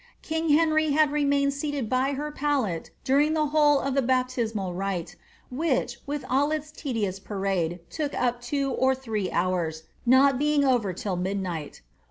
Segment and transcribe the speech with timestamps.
[0.23, 5.15] King Henry had remained seated by her pallet during the whole of the baptismal rite,
[5.51, 10.91] which, with all its tedious parade, to<^ op two or three hours, not being over
[10.91, 11.83] till midnight.